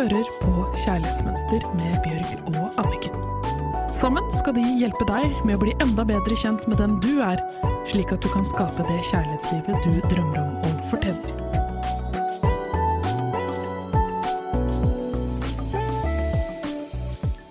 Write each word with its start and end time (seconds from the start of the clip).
hører 0.00 0.28
på 0.40 0.52
Kjærlighetsmønster 0.80 1.64
med 1.76 1.96
Bjørg 2.00 2.54
og 2.56 2.78
Anniken. 2.80 3.16
Sammen 4.00 4.24
skal 4.32 4.54
de 4.56 4.62
hjelpe 4.80 5.04
deg 5.04 5.34
med 5.44 5.58
å 5.58 5.60
bli 5.60 5.74
enda 5.84 6.06
bedre 6.08 6.38
kjent 6.40 6.64
med 6.70 6.80
den 6.80 6.94
du 7.04 7.18
er, 7.20 7.42
slik 7.90 8.14
at 8.14 8.24
du 8.24 8.30
kan 8.32 8.46
skape 8.48 8.86
det 8.88 8.96
kjærlighetslivet 9.10 9.84
du 9.84 9.98
drømmer 10.08 10.40
om 10.40 10.56
og 10.70 10.80
fortjener. 10.88 11.36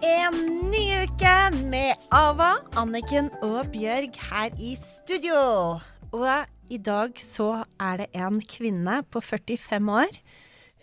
En 0.09 0.41
ny 0.73 0.83
uke 1.03 1.37
med 1.69 2.09
Ava, 2.23 2.55
Anniken 2.81 3.29
og 3.45 3.69
Bjørg 3.75 4.17
her 4.31 4.57
i 4.57 4.73
studio. 4.81 5.37
Og 6.17 6.73
i 6.73 6.81
dag 6.81 7.13
så 7.21 7.59
er 7.77 8.05
det 8.05 8.13
en 8.17 8.41
kvinne 8.41 9.03
på 9.13 9.21
45 9.21 9.97
år. 10.01 10.21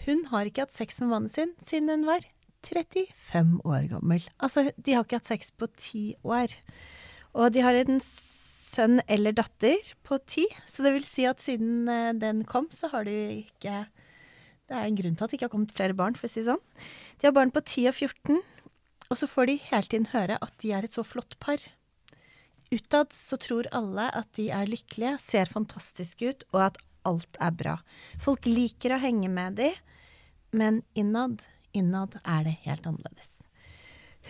Hun 0.06 0.22
har 0.30 0.46
ikke 0.46 0.66
hatt 0.66 0.74
sex 0.74 1.00
med 1.02 1.10
mannen 1.10 1.32
sin 1.32 1.52
siden 1.62 1.90
hun 1.90 2.06
var 2.06 2.24
35 2.66 3.60
år 3.66 3.88
gammel. 3.90 4.24
Altså, 4.42 4.70
de 4.76 4.94
har 4.94 5.04
ikke 5.04 5.20
hatt 5.20 5.28
sex 5.28 5.52
på 5.54 5.68
ti 5.78 6.04
år. 6.26 6.54
Og 7.36 7.52
de 7.54 7.62
har 7.62 7.76
en 7.78 8.00
sønn 8.00 9.00
eller 9.10 9.34
datter 9.36 9.92
på 10.06 10.18
ti, 10.28 10.46
så 10.68 10.84
det 10.84 10.94
vil 10.96 11.06
si 11.06 11.26
at 11.28 11.42
siden 11.42 11.88
eh, 11.90 12.12
den 12.16 12.44
kom, 12.48 12.68
så 12.72 12.90
har 12.92 13.06
de 13.08 13.16
ikke 13.44 13.86
Det 14.66 14.74
er 14.74 14.88
en 14.88 14.96
grunn 14.98 15.14
til 15.14 15.22
at 15.22 15.30
det 15.30 15.36
ikke 15.38 15.46
har 15.46 15.52
kommet 15.52 15.74
flere 15.76 15.94
barn, 15.94 16.16
for 16.18 16.26
å 16.26 16.30
si 16.30 16.42
det 16.42 16.48
sånn. 16.48 16.62
De 17.22 17.28
har 17.28 17.34
barn 17.36 17.52
på 17.54 17.62
10 17.62 17.84
og 17.92 17.94
14, 17.94 18.40
og 19.06 19.18
så 19.20 19.28
får 19.30 19.46
de 19.46 19.54
hele 19.68 19.90
tiden 19.92 20.08
høre 20.10 20.38
at 20.42 20.54
de 20.58 20.72
er 20.74 20.88
et 20.88 20.96
så 20.96 21.04
flott 21.06 21.36
par. 21.38 21.62
Utad 22.74 23.14
så 23.14 23.38
tror 23.38 23.68
alle 23.70 24.08
at 24.10 24.26
de 24.34 24.48
er 24.50 24.66
lykkelige, 24.66 25.20
ser 25.22 25.52
fantastiske 25.52 26.32
ut, 26.32 26.42
og 26.50 26.64
at 26.64 26.80
alt 27.06 27.38
er 27.38 27.54
bra. 27.54 27.76
Folk 28.18 28.48
liker 28.50 28.96
å 28.96 28.98
henge 29.04 29.30
med 29.30 29.60
de, 29.60 29.70
men 30.56 30.82
innad, 30.96 31.44
innad 31.76 32.18
er 32.24 32.46
det 32.46 32.56
helt 32.64 32.86
annerledes. 32.88 33.36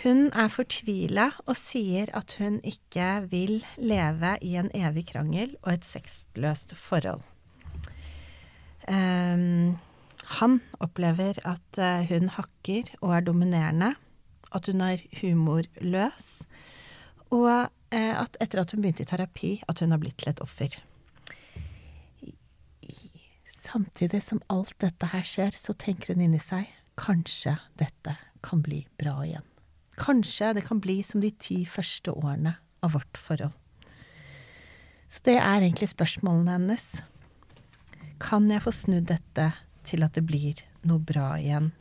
Hun 0.02 0.26
er 0.36 0.50
fortvila 0.52 1.30
og 1.46 1.56
sier 1.56 2.10
at 2.16 2.34
hun 2.36 2.58
ikke 2.66 3.08
vil 3.30 3.62
leve 3.80 4.34
i 4.44 4.52
en 4.60 4.68
evig 4.76 5.06
krangel 5.12 5.54
og 5.62 5.72
et 5.72 5.86
sexløst 5.88 6.74
forhold. 6.76 7.24
Um, 8.86 9.78
han 10.36 10.58
opplever 10.84 11.40
at 11.48 11.80
uh, 11.80 12.04
hun 12.10 12.28
hakker 12.34 12.92
og 13.00 13.16
er 13.16 13.24
dominerende, 13.24 13.94
at 14.54 14.68
hun 14.68 14.84
er 14.84 15.00
humorløs, 15.20 16.28
og 17.32 17.48
uh, 17.48 17.70
at 17.90 18.36
etter 18.40 18.62
at 18.62 18.76
hun 18.76 18.84
begynte 18.84 19.06
i 19.06 19.08
terapi, 19.08 19.56
at 19.66 19.80
hun 19.80 19.96
har 19.96 20.02
blitt 20.02 20.20
til 20.20 20.34
et 20.34 20.44
offer. 20.44 20.76
Samtidig 23.76 24.22
som 24.24 24.38
alt 24.48 24.72
dette 24.80 25.10
her 25.12 25.24
skjer, 25.28 25.52
så 25.52 25.74
tenker 25.76 26.14
hun 26.14 26.22
inni 26.24 26.38
seg 26.40 26.70
kanskje 26.96 27.58
dette 27.76 28.14
kan 28.40 28.62
bli 28.64 28.78
bra 28.96 29.18
igjen. 29.20 29.44
Kanskje 30.00 30.54
det 30.56 30.62
kan 30.64 30.80
bli 30.80 31.02
som 31.04 31.20
de 31.20 31.28
ti 31.36 31.58
første 31.68 32.14
årene 32.16 32.54
av 32.80 32.94
vårt 32.96 33.20
forhold. 33.20 33.52
Så 35.12 35.26
det 35.28 35.36
er 35.36 35.60
egentlig 35.60 35.90
spørsmålene 35.92 36.56
hennes. 36.56 36.88
Kan 38.16 38.48
jeg 38.48 38.64
få 38.64 38.72
snudd 38.72 39.10
dette 39.12 39.50
til 39.84 40.08
at 40.08 40.16
det 40.16 40.24
blir 40.24 40.64
noe 40.88 41.04
bra 41.12 41.34
igjen? 41.36 41.74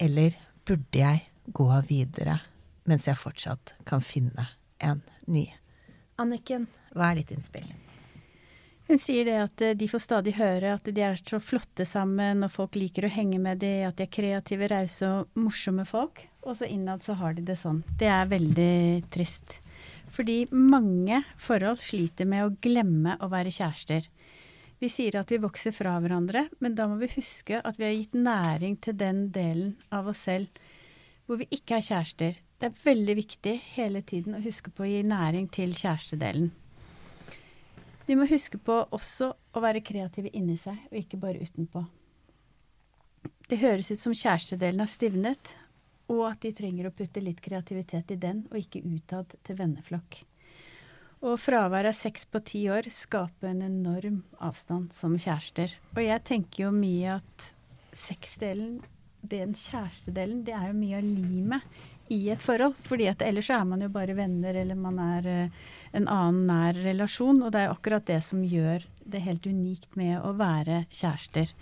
Eller 0.00 0.40
burde 0.64 1.02
jeg 1.02 1.26
gå 1.52 1.68
videre 1.92 2.38
mens 2.88 3.04
jeg 3.04 3.20
fortsatt 3.20 3.76
kan 3.84 4.00
finne 4.00 4.48
en 4.80 5.04
ny? 5.28 5.44
Anniken, 6.16 6.70
hva 6.96 7.12
er 7.12 7.20
ditt 7.20 7.36
innspill? 7.36 7.68
Hun 8.86 9.00
sier 9.02 9.26
det 9.26 9.36
at 9.42 9.62
eh, 9.66 9.74
de 9.78 9.88
får 9.90 10.04
stadig 10.04 10.36
høre 10.36 10.76
at 10.76 10.86
de 10.94 11.02
er 11.02 11.18
så 11.18 11.40
flotte 11.42 11.86
sammen, 11.88 12.44
og 12.46 12.52
folk 12.54 12.78
liker 12.78 13.08
å 13.08 13.10
henge 13.10 13.40
med 13.42 13.58
dem, 13.64 13.82
at 13.88 13.98
de 13.98 14.06
er 14.06 14.12
kreative, 14.14 14.68
rause 14.70 15.08
og 15.10 15.40
morsomme 15.42 15.86
folk. 15.88 16.22
Og 16.46 16.54
så 16.60 16.68
innad 16.70 17.02
så 17.02 17.16
har 17.18 17.34
de 17.34 17.42
det 17.48 17.58
sånn. 17.58 17.82
Det 17.98 18.06
er 18.06 18.30
veldig 18.30 19.08
trist. 19.10 19.58
Fordi 20.14 20.44
mange 20.54 21.24
forhold 21.42 21.82
sliter 21.82 22.28
med 22.30 22.46
å 22.46 22.54
glemme 22.62 23.16
å 23.18 23.28
være 23.32 23.50
kjærester. 23.52 24.06
Vi 24.78 24.90
sier 24.92 25.18
at 25.18 25.32
vi 25.32 25.40
vokser 25.42 25.74
fra 25.74 25.96
hverandre, 26.00 26.46
men 26.62 26.76
da 26.78 26.86
må 26.86 27.00
vi 27.00 27.10
huske 27.16 27.58
at 27.58 27.78
vi 27.80 27.88
har 27.88 27.96
gitt 27.96 28.14
næring 28.14 28.76
til 28.84 28.96
den 29.00 29.26
delen 29.34 29.74
av 29.90 30.12
oss 30.12 30.26
selv 30.28 30.52
hvor 31.26 31.40
vi 31.40 31.48
ikke 31.50 31.80
er 31.80 31.86
kjærester. 31.88 32.36
Det 32.60 32.68
er 32.68 32.84
veldig 32.84 33.16
viktig 33.18 33.56
hele 33.74 34.04
tiden 34.06 34.36
å 34.38 34.44
huske 34.44 34.70
på 34.70 34.84
å 34.86 34.88
gi 34.88 35.02
næring 35.02 35.50
til 35.52 35.74
kjærestedelen. 35.74 36.52
De 38.06 38.14
må 38.14 38.26
huske 38.30 38.58
på 38.62 38.78
også 38.94 39.32
å 39.34 39.62
være 39.62 39.82
kreative 39.84 40.30
inni 40.36 40.56
seg, 40.60 40.78
og 40.90 40.98
ikke 41.00 41.18
bare 41.18 41.42
utenpå. 41.42 41.82
Det 43.50 43.58
høres 43.58 43.90
ut 43.90 43.98
som 43.98 44.14
kjærestedelen 44.14 44.82
har 44.82 44.90
stivnet, 44.90 45.54
og 46.10 46.22
at 46.28 46.44
de 46.44 46.52
trenger 46.54 46.86
å 46.86 46.94
putte 46.94 47.22
litt 47.22 47.42
kreativitet 47.42 48.12
i 48.14 48.18
den, 48.22 48.44
og 48.50 48.60
ikke 48.60 48.84
utad 48.86 49.34
til 49.46 49.58
venneflokk. 49.58 50.20
Og 51.26 51.38
fravær 51.40 51.88
av 51.88 51.96
sex 51.96 52.26
på 52.30 52.42
ti 52.46 52.66
år 52.70 52.86
skaper 52.92 53.50
en 53.50 53.64
enorm 53.66 54.20
avstand 54.44 54.92
som 54.94 55.16
kjærester. 55.18 55.72
Og 55.96 56.02
jeg 56.04 56.22
tenker 56.28 56.66
jo 56.66 56.74
mye 56.76 57.16
at 57.16 57.48
sexdelen, 57.96 58.82
den 59.26 59.56
kjærestedelen, 59.58 60.44
det 60.46 60.54
er 60.54 60.68
jo 60.70 60.78
mye 60.78 61.00
av 61.00 61.08
limet 61.08 61.80
i 62.12 62.20
et 62.30 62.42
forhold. 62.42 62.76
fordi 62.86 63.08
at 63.10 63.22
ellers 63.22 63.50
er 63.50 63.64
man 63.64 63.82
jo 63.82 63.88
bare 63.92 64.16
venner, 64.16 64.54
eller 64.54 64.78
man 64.78 64.98
er 65.02 65.26
uh, 65.26 65.66
en 65.92 66.08
annen 66.08 66.46
nær 66.46 66.78
relasjon. 66.86 67.42
Og 67.42 67.52
det 67.52 67.64
er 67.64 67.74
akkurat 67.74 68.06
det 68.06 68.22
som 68.24 68.44
gjør 68.44 68.86
det 69.04 69.22
helt 69.26 69.46
unikt 69.46 69.96
med 69.96 70.18
å 70.20 70.32
være 70.38 70.84
kjærester. 70.90 71.52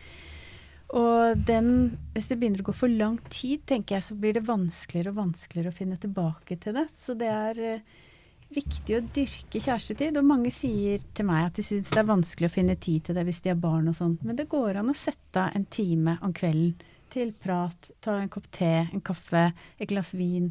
Og 0.95 1.41
den, 1.49 1.99
hvis 2.15 2.29
det 2.31 2.39
begynner 2.39 2.63
å 2.63 2.69
gå 2.69 2.77
for 2.77 2.93
lang 2.93 3.19
tid, 3.33 3.65
tenker 3.67 3.97
jeg, 3.97 4.07
så 4.07 4.17
blir 4.21 4.37
det 4.37 4.47
vanskeligere 4.47 5.15
og 5.15 5.23
vanskeligere 5.23 5.73
å 5.73 5.79
finne 5.79 5.99
tilbake 6.01 6.59
til 6.61 6.77
det. 6.77 6.87
Så 7.01 7.17
det 7.19 7.31
er 7.33 7.63
uh, 7.65 8.01
viktig 8.55 8.97
å 8.99 9.05
dyrke 9.15 9.61
kjærestetid. 9.61 10.19
Og 10.21 10.29
mange 10.29 10.53
sier 10.55 11.03
til 11.17 11.29
meg 11.29 11.49
at 11.49 11.59
de 11.59 11.65
syns 11.67 11.91
det 11.93 12.03
er 12.03 12.11
vanskelig 12.11 12.51
å 12.51 12.57
finne 12.57 12.77
tid 12.77 13.09
til 13.09 13.19
det 13.19 13.25
hvis 13.27 13.43
de 13.45 13.53
har 13.53 13.61
barn 13.61 13.91
og 13.91 13.97
sånn. 13.99 14.19
Men 14.23 14.39
det 14.39 14.51
går 14.53 14.81
an 14.81 14.93
å 14.93 14.99
sette 14.99 15.41
av 15.41 15.57
en 15.57 15.67
time 15.73 16.19
om 16.23 16.35
kvelden 16.37 16.75
til 17.15 17.33
prat, 17.39 17.91
ta 18.03 18.19
en 18.21 18.31
kopp 18.33 18.49
te, 18.55 18.89
en 18.91 19.03
kaffe, 19.05 19.53
et 19.79 19.91
glass 19.91 20.15
vin. 20.17 20.51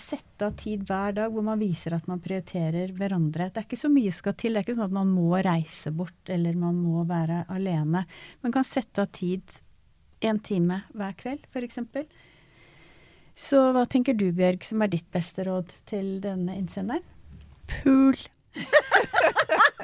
Sette 0.00 0.46
av 0.46 0.56
tid 0.60 0.84
hver 0.88 1.14
dag 1.16 1.32
hvor 1.32 1.44
man 1.46 1.60
viser 1.60 1.96
at 1.96 2.08
man 2.10 2.20
prioriterer 2.22 2.92
hverandre. 2.96 3.48
Det 3.50 3.62
er 3.62 3.66
ikke 3.66 3.80
så 3.80 3.90
mye 3.92 4.12
skal 4.14 4.36
til. 4.38 4.52
Det 4.52 4.60
er 4.60 4.66
ikke 4.66 4.76
sånn 4.76 4.90
at 4.90 4.98
man 4.98 5.12
må 5.14 5.30
reise 5.42 5.92
bort 5.96 6.32
eller 6.32 6.58
man 6.60 6.76
må 6.76 7.06
være 7.08 7.44
alene. 7.52 8.04
Man 8.44 8.54
kan 8.54 8.68
sette 8.68 9.06
av 9.06 9.10
tid 9.16 9.42
en 10.22 10.38
time 10.44 10.82
hver 10.94 11.16
kveld, 11.18 11.48
f.eks. 11.50 11.78
Så 13.34 13.58
hva 13.72 13.86
tenker 13.88 14.14
du, 14.14 14.28
Bjørg, 14.36 14.62
som 14.68 14.84
er 14.84 14.92
ditt 14.92 15.08
beste 15.10 15.42
råd 15.48 15.72
til 15.88 16.20
denne 16.22 16.58
innsenderen? 16.60 17.02
Pool. 17.80 18.18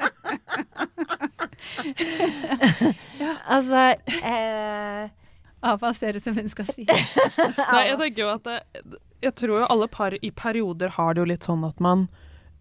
ja. 3.19 3.33
Altså 3.47 3.95
eh, 4.07 5.09
Ser 5.95 6.13
det 6.13 6.23
som 6.23 6.35
hun 6.37 6.49
skal 6.49 6.67
si. 6.71 6.85
Nei, 7.73 7.85
jeg 7.89 7.99
tenker 7.99 8.21
jo 8.23 8.31
at 8.31 8.45
det, 8.47 8.59
Jeg 9.25 9.35
tror 9.35 9.61
jo 9.61 9.69
alle 9.69 9.87
par 9.91 10.15
i 10.15 10.31
perioder 10.31 10.95
har 10.95 11.13
det 11.13 11.23
jo 11.23 11.29
litt 11.33 11.47
sånn 11.47 11.65
at 11.67 11.79
man 11.83 12.07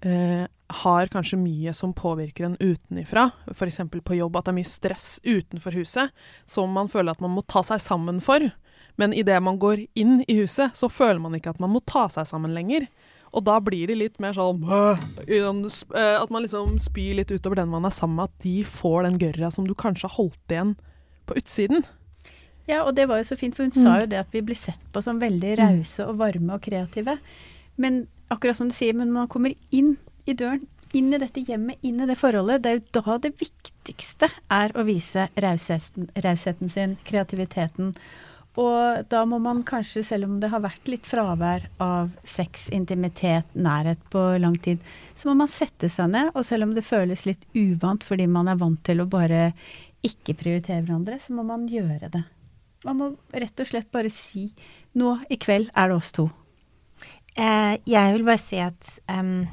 eh, 0.03 0.47
har 0.83 1.11
kanskje 1.13 1.39
mye 1.41 1.73
som 1.73 1.95
påvirker 1.95 2.49
en 2.49 2.57
utenifra. 2.61 3.31
F.eks. 3.55 3.81
på 4.05 4.19
jobb, 4.19 4.37
at 4.37 4.49
det 4.49 4.53
er 4.53 4.59
mye 4.59 4.69
stress 4.69 5.11
utenfor 5.25 5.79
huset 5.79 6.11
som 6.47 6.73
man 6.75 6.91
føler 6.91 7.15
at 7.15 7.23
man 7.25 7.37
må 7.37 7.45
ta 7.47 7.63
seg 7.63 7.81
sammen 7.83 8.21
for. 8.25 8.51
Men 8.99 9.15
idet 9.15 9.39
man 9.43 9.61
går 9.63 9.87
inn 9.95 10.25
i 10.27 10.41
huset, 10.41 10.75
så 10.75 10.91
føler 10.91 11.23
man 11.23 11.39
ikke 11.39 11.55
at 11.55 11.63
man 11.63 11.71
må 11.71 11.81
ta 11.87 12.09
seg 12.11 12.27
sammen 12.27 12.51
lenger. 12.57 12.89
Og 13.37 13.45
da 13.47 13.59
blir 13.63 13.91
det 13.91 13.99
litt 14.01 14.17
mer 14.25 14.33
sånn 14.33 14.63
At 14.65 16.31
man 16.33 16.45
liksom 16.47 16.79
spyr 16.81 17.19
litt 17.19 17.31
utover 17.31 17.61
den 17.61 17.69
man 17.69 17.85
er 17.85 17.93
sammen 17.95 18.17
med, 18.19 18.33
at 18.33 18.45
de 18.45 18.63
får 18.65 19.05
den 19.05 19.19
gørra 19.21 19.51
som 19.55 19.69
du 19.69 19.75
kanskje 19.79 20.09
har 20.09 20.17
holdt 20.17 20.55
igjen 20.55 20.75
på 21.29 21.37
utsiden. 21.39 21.85
Ja, 22.69 22.83
og 22.85 22.93
det 22.99 23.09
var 23.09 23.23
jo 23.23 23.29
så 23.31 23.39
fint, 23.41 23.57
for 23.57 23.65
hun 23.65 23.73
mm. 23.73 23.81
sa 23.81 24.01
jo 24.03 24.09
det 24.13 24.21
at 24.21 24.35
vi 24.35 24.45
blir 24.45 24.59
sett 24.59 24.83
på 24.93 25.01
som 25.05 25.21
veldig 25.23 25.55
mm. 25.55 25.61
rause 25.63 26.05
og 26.05 26.19
varme 26.21 26.59
og 26.59 26.65
kreative. 26.67 27.17
Men 27.81 28.03
akkurat 28.29 28.59
som 28.59 28.69
du 28.69 28.77
sier, 28.77 28.97
men 28.99 29.15
man 29.15 29.31
kommer 29.33 29.55
inn 29.73 29.95
i 30.29 30.37
døren, 30.37 30.67
inn 30.97 31.13
i 31.13 31.21
dette 31.21 31.45
hjemmet, 31.45 31.81
inn 31.85 32.01
i 32.01 32.09
det 32.09 32.19
forholdet. 32.21 32.63
Det 32.65 32.71
er 32.71 32.79
jo 32.79 33.01
da 33.01 33.19
det 33.25 33.35
viktigste 33.41 34.29
er 34.53 34.77
å 34.77 34.85
vise 34.89 35.29
rausheten 35.41 36.73
sin, 36.73 36.97
kreativiteten. 37.09 37.95
Og 38.59 39.05
da 39.13 39.23
må 39.29 39.39
man 39.41 39.63
kanskje, 39.67 40.03
selv 40.03 40.27
om 40.27 40.39
det 40.43 40.51
har 40.51 40.65
vært 40.65 40.89
litt 40.91 41.07
fravær 41.07 41.69
av 41.81 42.11
sex, 42.27 42.67
intimitet, 42.75 43.47
nærhet 43.55 44.01
på 44.13 44.25
lang 44.43 44.57
tid, 44.61 44.83
så 45.15 45.31
må 45.31 45.39
man 45.45 45.53
sette 45.53 45.89
seg 45.93 46.11
ned, 46.13 46.33
og 46.35 46.45
selv 46.45 46.67
om 46.67 46.73
det 46.75 46.87
føles 46.89 47.25
litt 47.29 47.47
uvant 47.55 48.05
fordi 48.05 48.27
man 48.27 48.51
er 48.51 48.59
vant 48.59 48.83
til 48.85 49.05
å 49.05 49.09
bare 49.09 49.53
ikke 50.05 50.35
prioritere 50.41 50.83
hverandre, 50.83 51.21
så 51.23 51.37
må 51.37 51.47
man 51.47 51.69
gjøre 51.71 52.11
det. 52.11 52.25
Man 52.87 52.99
må 53.01 53.09
rett 53.35 53.61
og 53.61 53.71
slett 53.71 53.89
bare 53.95 54.11
si 54.13 54.49
nå 54.99 55.17
i 55.31 55.39
kveld 55.41 55.71
er 55.75 55.91
det 55.91 55.97
oss 55.99 56.13
to. 56.15 56.29
Eh, 57.39 57.75
jeg 57.87 58.15
vil 58.15 58.27
bare 58.27 58.43
si 58.43 58.61
at 58.63 58.93
um, 59.11 59.49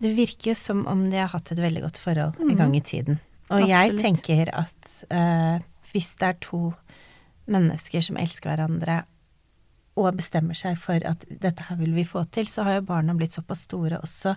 det 0.00 0.12
virker 0.16 0.52
jo 0.52 0.58
som 0.58 0.84
om 0.90 1.06
de 1.10 1.20
har 1.20 1.32
hatt 1.32 1.52
et 1.52 1.62
veldig 1.64 1.84
godt 1.84 2.00
forhold 2.00 2.38
mm. 2.40 2.50
en 2.50 2.60
gang 2.60 2.76
i 2.76 2.84
tiden. 2.84 3.20
Og 3.50 3.60
Absolutt. 3.60 3.72
jeg 3.72 3.98
tenker 4.00 4.52
at 4.56 4.94
uh, 5.12 5.64
hvis 5.92 6.14
det 6.20 6.30
er 6.30 6.38
to 6.44 6.62
mennesker 7.52 8.04
som 8.04 8.20
elsker 8.20 8.52
hverandre, 8.52 9.02
og 9.94 10.16
bestemmer 10.18 10.58
seg 10.58 10.78
for 10.82 11.04
at 11.06 11.22
dette 11.28 11.68
her 11.68 11.78
vil 11.78 11.92
vi 11.94 12.02
få 12.08 12.24
til, 12.34 12.48
så 12.50 12.64
har 12.66 12.80
jo 12.80 12.88
barna 12.88 13.14
blitt 13.14 13.36
såpass 13.36 13.62
store 13.68 14.00
også 14.02 14.32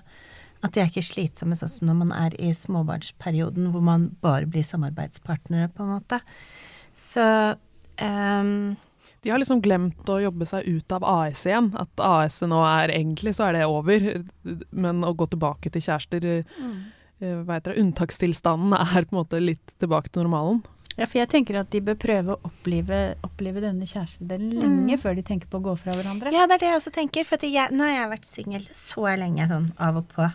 at 0.66 0.74
de 0.74 0.82
er 0.82 0.90
ikke 0.90 1.06
slitsomme 1.06 1.58
sånn 1.58 1.72
som 1.72 1.90
når 1.90 1.98
man 2.00 2.14
er 2.18 2.36
i 2.42 2.50
småbarnsperioden, 2.56 3.70
hvor 3.74 3.84
man 3.86 4.10
bare 4.24 4.50
blir 4.50 4.66
samarbeidspartnere, 4.66 5.70
på 5.74 5.86
en 5.86 5.92
måte. 5.96 6.20
Så 6.98 7.24
um, 8.02 8.76
de 9.22 9.32
har 9.32 9.42
liksom 9.42 9.62
glemt 9.62 10.10
å 10.10 10.20
jobbe 10.22 10.46
seg 10.48 10.68
ut 10.68 10.94
av 10.96 11.06
AS 11.06 11.46
igjen. 11.48 11.72
At 11.78 12.04
AS 12.04 12.40
nå 12.48 12.62
er 12.64 12.94
egentlig 12.96 13.36
så 13.38 13.48
er 13.48 13.58
det 13.58 13.66
over, 13.70 14.06
men 14.72 15.04
å 15.06 15.14
gå 15.18 15.30
tilbake 15.34 15.74
til 15.74 15.84
kjærester 15.90 16.30
mm. 16.44 16.78
Eh, 17.18 17.40
hva 17.48 17.56
heter 17.56 17.74
det, 17.74 17.82
Unntakstilstanden 17.82 18.76
er 18.78 19.08
på 19.08 19.16
en 19.16 19.18
måte 19.18 19.40
litt 19.42 19.72
tilbake 19.82 20.12
til 20.14 20.22
normalen. 20.28 20.60
Ja, 21.00 21.08
for 21.08 21.18
jeg 21.18 21.32
tenker 21.32 21.58
at 21.58 21.72
de 21.74 21.80
bør 21.82 21.96
prøve 21.98 22.36
å 22.36 22.38
oppleve, 22.46 23.00
oppleve 23.26 23.64
denne 23.64 23.86
kjærestedelen 23.90 24.52
lenge 24.54 25.00
mm. 25.00 25.02
før 25.02 25.18
de 25.18 25.24
tenker 25.26 25.50
på 25.50 25.58
å 25.58 25.66
gå 25.66 25.74
fra 25.82 25.96
hverandre. 25.98 26.30
Ja, 26.34 26.46
det 26.46 26.60
er 26.60 26.62
det 26.62 26.70
jeg 26.70 26.80
også 26.80 26.94
tenker. 26.94 27.26
For 27.26 27.42
jeg, 27.42 27.74
nå 27.74 27.86
har 27.86 27.96
jeg 27.96 28.12
vært 28.14 28.30
singel 28.30 28.70
så 28.78 29.08
lenge, 29.18 29.50
sånn 29.50 29.68
av 29.82 29.98
og 30.04 30.06
på. 30.14 30.30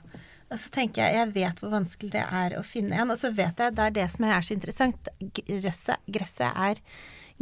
Og 0.52 0.60
så 0.60 0.68
tenker 0.74 1.06
jeg 1.06 1.16
jeg 1.16 1.32
vet 1.34 1.62
hvor 1.62 1.72
vanskelig 1.72 2.12
det 2.12 2.26
er 2.26 2.58
å 2.58 2.66
finne 2.66 3.00
en. 3.00 3.14
Og 3.14 3.18
så 3.20 3.32
vet 3.34 3.58
jeg 3.58 3.76
det 3.76 3.88
er 3.88 3.98
det 3.98 4.06
som 4.12 4.28
er 4.28 4.44
så 4.44 4.54
interessant. 4.56 5.12
Gresset, 5.40 6.06
gresset 6.12 6.50
er 6.52 6.80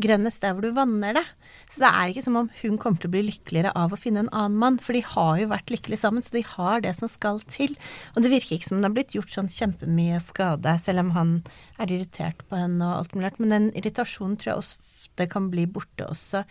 grønnest 0.00 0.42
der 0.42 0.54
hvor 0.54 0.64
du 0.64 0.72
vanner 0.76 1.16
det. 1.16 1.24
Så 1.70 1.82
det 1.82 1.90
er 1.90 2.10
ikke 2.12 2.24
som 2.24 2.38
om 2.40 2.50
hun 2.60 2.78
kommer 2.80 3.02
til 3.02 3.10
å 3.10 3.14
bli 3.14 3.24
lykkeligere 3.26 3.72
av 3.76 3.92
å 3.92 3.98
finne 4.00 4.24
en 4.24 4.32
annen 4.32 4.58
mann, 4.62 4.78
for 4.82 4.96
de 4.96 5.02
har 5.06 5.40
jo 5.42 5.50
vært 5.50 5.72
lykkelige 5.72 6.02
sammen, 6.02 6.24
så 6.24 6.34
de 6.36 6.44
har 6.46 6.84
det 6.84 6.94
som 6.96 7.10
skal 7.10 7.42
til. 7.50 7.74
Og 8.14 8.24
det 8.24 8.32
virker 8.32 8.56
ikke 8.56 8.70
som 8.70 8.80
det 8.80 8.88
har 8.88 8.96
blitt 8.96 9.16
gjort 9.16 9.34
sånn 9.34 9.52
kjempemye 9.52 10.20
skade, 10.24 10.76
selv 10.82 11.04
om 11.04 11.14
han 11.18 11.34
er 11.82 11.92
irritert 11.92 12.44
på 12.48 12.60
henne 12.60 12.86
og 12.86 13.02
alt 13.02 13.16
mulig 13.16 13.28
rart. 13.28 13.42
Men 13.42 13.56
den 13.56 13.70
irritasjonen 13.74 14.38
tror 14.40 14.54
jeg 14.54 14.64
ofte 14.64 15.30
kan 15.30 15.50
bli 15.52 15.66
borte 15.70 16.08
også 16.08 16.46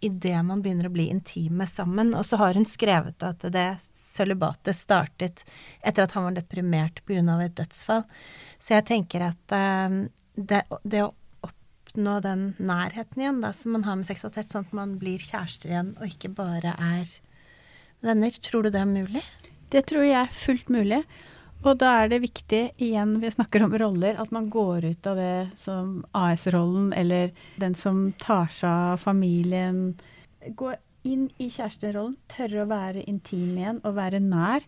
idet 0.00 0.40
man 0.46 0.62
begynner 0.62 0.88
å 0.88 0.94
bli 0.94 1.08
intime 1.12 1.66
sammen. 1.68 2.14
Og 2.16 2.26
så 2.26 2.38
har 2.40 2.56
hun 2.58 2.66
skrevet 2.68 3.22
at 3.26 3.44
det 3.52 3.68
sølibatet 3.96 4.76
startet 4.76 5.44
etter 5.80 6.04
at 6.04 6.16
han 6.16 6.28
var 6.28 6.38
deprimert 6.38 7.02
pga. 7.06 7.20
et 7.44 7.56
dødsfall. 7.56 8.04
Så 8.58 8.74
jeg 8.76 8.86
tenker 8.88 9.28
at 9.30 9.56
um, 9.90 10.02
det, 10.34 10.64
det, 10.84 11.04
å 11.04 11.14
oppnå 11.46 12.20
den 12.24 12.46
nærheten 12.58 13.22
igjen 13.22 13.42
da, 13.44 13.52
som 13.52 13.76
man 13.76 13.84
har 13.84 14.00
med 14.00 14.08
seksualitet, 14.08 14.52
sånn 14.52 14.68
at 14.68 14.76
man 14.76 14.96
blir 15.00 15.18
kjærester 15.18 15.72
igjen 15.72 15.94
og 15.98 16.06
ikke 16.08 16.32
bare 16.38 16.74
er 16.78 17.18
venner. 18.00 18.40
Tror 18.44 18.64
du 18.64 18.72
det 18.72 18.82
er 18.82 18.90
mulig? 18.90 19.24
Det 19.70 19.84
tror 19.86 20.06
jeg 20.06 20.18
er 20.18 20.32
fullt 20.34 20.72
mulig. 20.72 21.04
Og 21.60 21.76
da 21.76 21.90
er 22.00 22.08
det 22.08 22.22
viktig, 22.22 22.60
igjen 22.80 23.18
vi 23.20 23.30
snakker 23.32 23.66
om 23.66 23.74
roller, 23.76 24.16
at 24.16 24.30
man 24.32 24.48
går 24.52 24.86
ut 24.94 25.08
av 25.10 25.18
det 25.20 25.50
som 25.60 25.98
AS-rollen 26.16 26.94
eller 26.96 27.34
den 27.60 27.76
som 27.76 28.06
tar 28.22 28.48
seg 28.54 28.94
av 28.94 29.02
familien. 29.02 29.82
Gå 30.56 30.72
inn 31.04 31.28
i 31.36 31.50
kjæresterollen, 31.52 32.16
tørre 32.32 32.64
å 32.64 32.70
være 32.70 33.04
intim 33.08 33.58
igjen 33.58 33.82
og 33.84 33.98
være 33.98 34.22
nær 34.24 34.64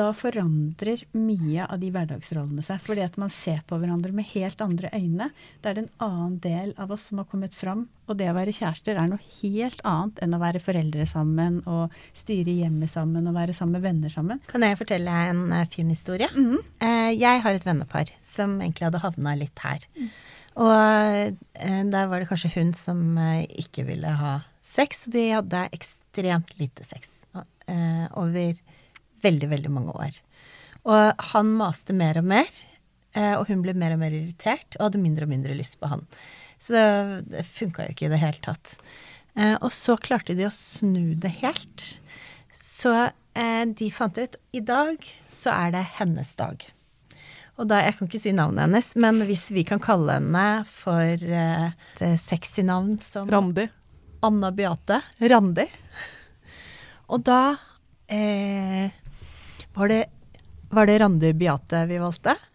da 0.00 0.08
forandrer 0.16 1.02
mye 1.12 1.66
av 1.66 1.80
de 1.82 1.90
hverdagsrollene 1.92 2.64
seg. 2.64 2.80
Fordi 2.86 3.04
at 3.04 3.18
man 3.20 3.32
ser 3.32 3.60
på 3.68 3.76
hverandre 3.80 4.12
med 4.16 4.28
helt 4.32 4.62
andre 4.64 4.90
øyne. 4.96 5.30
Det 5.60 5.72
er 5.72 5.82
en 5.82 5.90
annen 6.06 6.38
del 6.42 6.72
av 6.80 6.92
oss 6.94 7.10
som 7.10 7.20
har 7.20 7.28
kommet 7.30 7.56
fram. 7.56 7.86
Og 8.08 8.18
det 8.18 8.30
å 8.30 8.34
være 8.36 8.54
kjærester 8.56 8.98
er 8.98 9.10
noe 9.10 9.20
helt 9.40 9.82
annet 9.86 10.18
enn 10.24 10.34
å 10.34 10.40
være 10.42 10.62
foreldre 10.62 11.06
sammen 11.08 11.60
og 11.70 11.94
styre 12.16 12.56
hjemmet 12.62 12.90
sammen 12.90 13.28
og 13.28 13.36
være 13.36 13.54
sammen 13.56 13.78
med 13.78 13.86
venner 13.86 14.12
sammen. 14.12 14.42
Kan 14.50 14.66
jeg 14.66 14.80
fortelle 14.80 15.20
en 15.30 15.44
uh, 15.52 15.62
fin 15.70 15.90
historie? 15.92 16.28
Mm 16.34 16.50
-hmm. 16.50 17.14
jeg 17.20 17.42
har 17.42 17.54
et 17.54 17.66
vennepar 17.66 18.10
som 18.22 18.60
egentlig 18.60 18.86
hadde 18.86 19.04
havna 19.04 19.34
litt 19.34 19.58
her. 19.58 19.86
Mm. 19.96 20.10
Og 20.56 21.36
uh, 21.62 21.84
der 21.90 22.06
var 22.06 22.18
det 22.18 22.28
kanskje 22.28 22.54
hun 22.54 22.72
som 22.72 23.18
ikke 23.48 23.84
ville 23.84 24.08
ha 24.08 24.40
sex. 24.62 25.06
Og 25.06 25.12
de 25.12 25.30
hadde 25.30 25.68
ekstremt 25.72 26.58
lite 26.58 26.84
sex 26.84 27.08
over 28.16 28.54
veldig, 29.24 29.50
veldig 29.52 29.72
mange 29.72 29.94
år. 30.06 30.18
Og 30.88 31.24
han 31.32 31.54
maste 31.58 31.94
mer 31.96 32.20
og 32.20 32.28
mer, 32.30 32.50
eh, 33.12 33.34
og 33.36 33.46
hun 33.50 33.62
ble 33.64 33.74
mer 33.76 33.94
og 33.96 34.02
mer 34.02 34.14
irritert 34.16 34.78
og 34.78 34.88
hadde 34.88 35.02
mindre 35.02 35.28
og 35.28 35.32
mindre 35.34 35.56
lyst 35.58 35.78
på 35.80 35.90
han. 35.92 36.06
Så 36.60 36.74
det, 36.76 36.84
det 37.32 37.46
funka 37.48 37.86
jo 37.86 37.94
ikke 37.94 38.08
i 38.08 38.12
det 38.12 38.20
hele 38.22 38.44
tatt. 38.44 38.76
Eh, 39.36 39.56
og 39.60 39.70
så 39.74 39.96
klarte 40.00 40.36
de 40.36 40.48
å 40.48 40.54
snu 40.54 41.14
det 41.20 41.32
helt. 41.40 41.86
Så 42.56 42.94
eh, 42.98 43.64
de 43.66 43.88
fant 43.94 44.16
ut 44.16 44.36
i 44.56 44.62
dag 44.64 44.96
så 45.30 45.54
er 45.56 45.74
det 45.76 45.86
hennes 46.00 46.34
dag. 46.40 46.64
Og 47.60 47.68
da, 47.68 47.82
Jeg 47.84 47.98
kan 47.98 48.08
ikke 48.08 48.22
si 48.22 48.32
navnet 48.32 48.64
hennes, 48.64 48.94
men 48.96 49.20
hvis 49.28 49.50
vi 49.52 49.66
kan 49.68 49.82
kalle 49.82 50.14
henne 50.16 50.44
for 50.64 51.04
et 51.04 52.00
sexy 52.16 52.64
navn 52.64 52.94
som 53.04 53.28
Randi. 53.28 53.66
Anna 54.24 54.48
Beate. 54.52 55.00
Randi. 55.20 55.66
Og 57.10 57.24
da 57.26 57.40
eh, 58.08 58.88
var 59.74 59.88
det, 59.88 60.04
var 60.70 60.86
det 60.86 60.98
Randi 60.98 61.32
Beate 61.34 61.84
vi 61.86 61.98
valgte? 61.98 62.36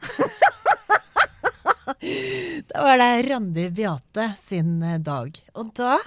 da 2.68 2.84
var 2.84 2.98
det 2.98 3.24
Randi 3.30 3.70
Beate 3.70 4.34
sin 4.42 4.84
eh, 4.84 5.00
dag. 5.00 5.40
Og 5.54 5.72
da 5.78 5.98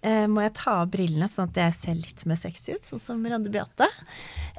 eh, 0.00 0.26
må 0.30 0.42
jeg 0.46 0.56
ta 0.58 0.80
av 0.82 0.90
brillene, 0.92 1.28
sånn 1.30 1.50
at 1.50 1.60
jeg 1.62 1.76
ser 1.78 2.00
litt 2.00 2.24
mer 2.28 2.40
sexy 2.40 2.76
ut, 2.76 2.84
sånn 2.86 3.02
som 3.02 3.26
Randi 3.26 3.52
Beate. 3.52 3.88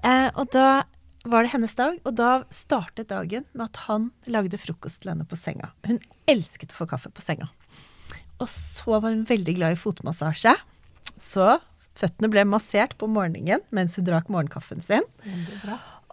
Eh, 0.03 0.29
og 0.35 0.51
da 0.55 0.83
var 1.29 1.43
det 1.43 1.53
hennes 1.53 1.75
dag, 1.75 1.97
og 2.07 2.15
da 2.15 2.43
startet 2.53 3.09
dagen 3.11 3.45
med 3.51 3.65
at 3.67 3.81
han 3.89 4.09
lagde 4.31 4.59
frokost 4.61 5.01
til 5.01 5.11
henne 5.13 5.27
på 5.27 5.39
senga. 5.39 5.73
Hun 5.87 5.99
elsket 6.29 6.73
å 6.73 6.83
få 6.83 6.89
kaffe 6.93 7.11
på 7.11 7.23
senga. 7.23 7.49
Og 8.39 8.47
så 8.47 8.95
var 8.95 9.11
hun 9.11 9.25
veldig 9.27 9.57
glad 9.57 9.75
i 9.75 9.79
fotmassasje. 9.79 10.53
Så 11.19 11.57
Føttene 11.99 12.31
ble 12.31 12.45
massert 12.47 12.95
på 12.99 13.09
morgenen 13.11 13.63
mens 13.75 13.97
hun 13.99 14.07
drakk 14.07 14.29
morgenkaffen 14.31 14.83
sin. 14.85 15.05